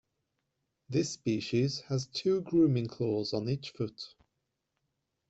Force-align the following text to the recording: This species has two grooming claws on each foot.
This 0.89 1.11
species 1.11 1.81
has 1.81 2.07
two 2.07 2.41
grooming 2.41 2.87
claws 2.87 3.33
on 3.35 3.47
each 3.47 3.69
foot. 3.69 4.15